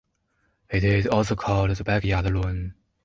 [0.71, 2.73] It is also called "The Backyard Lawn".